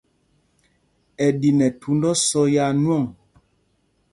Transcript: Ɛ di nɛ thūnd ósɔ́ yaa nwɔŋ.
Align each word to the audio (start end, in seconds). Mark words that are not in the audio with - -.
Ɛ 1.25 1.27
di 1.39 1.49
nɛ 1.59 1.67
thūnd 1.79 2.03
ósɔ́ 2.11 2.45
yaa 2.53 2.71
nwɔŋ. 2.81 3.03